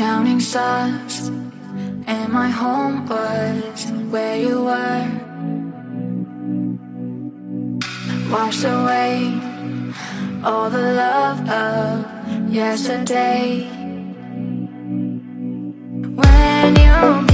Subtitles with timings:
[0.00, 1.28] counting stars,
[2.06, 5.06] and my home was where you were.
[8.32, 9.14] Washed away
[10.42, 13.68] all the love of yesterday.
[16.20, 17.29] When you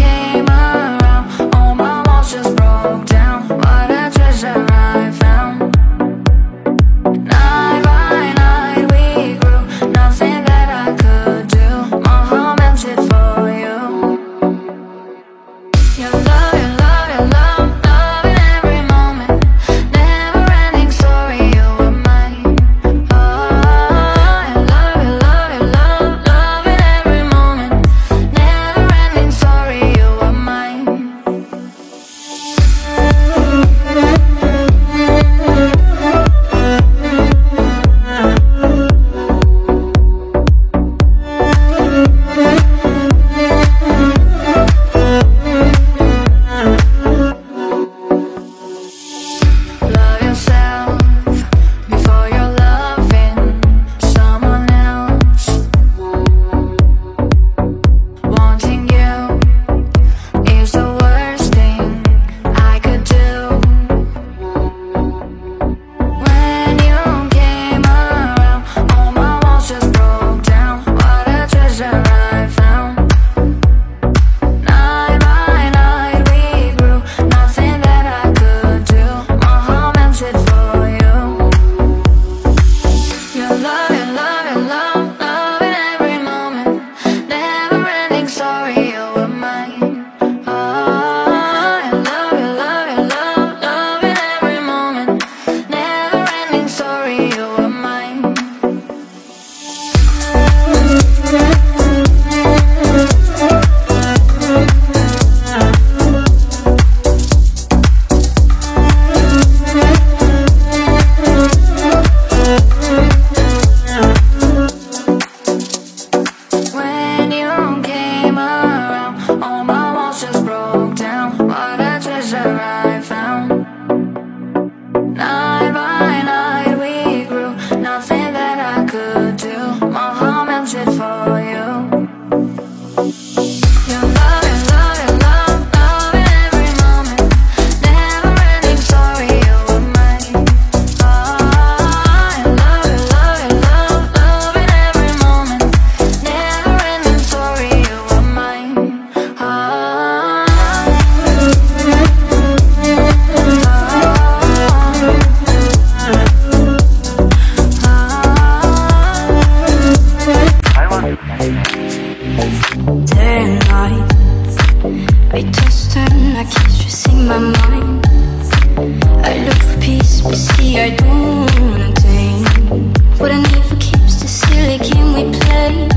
[173.19, 175.89] What I need for keeps the silly game we play,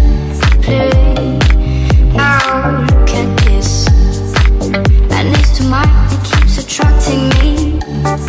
[0.64, 1.38] play.
[2.16, 3.86] Now look at this.
[5.10, 7.80] That next to mine, it keeps attracting me.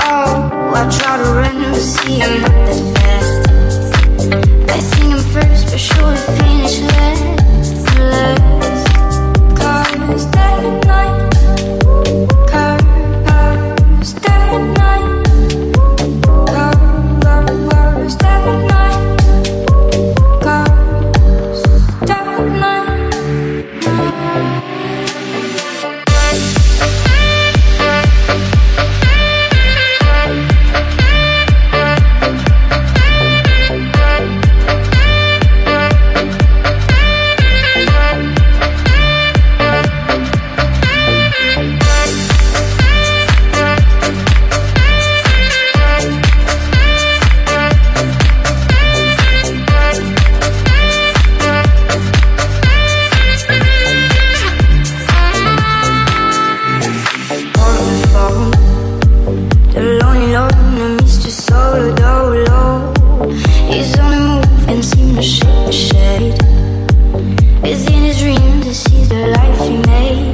[0.02, 3.48] Oh, I try to run, but see I'm not that fast.
[4.70, 7.39] I think I'm first, but surely finish last.
[65.22, 66.34] shade.
[67.88, 70.29] in his dreams, to see the life he made.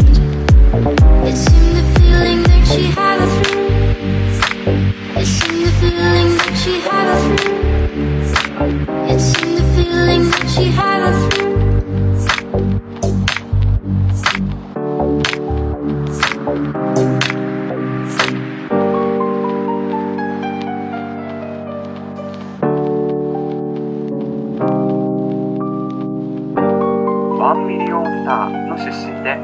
[27.76, 29.38] ワンミリオンスターの出身で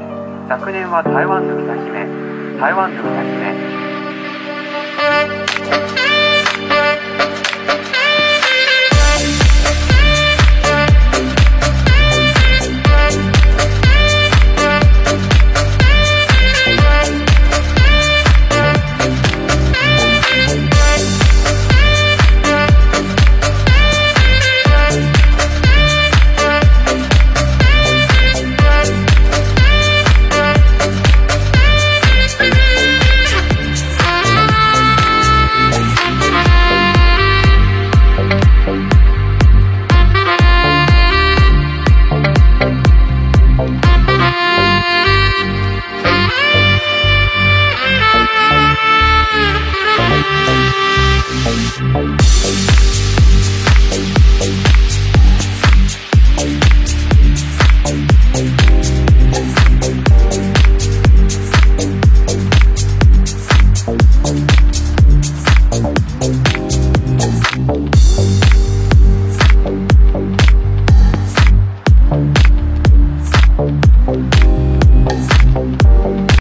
[0.49, 2.07] 昨年は台湾の歌姫
[2.59, 3.53] 台湾の歌姫。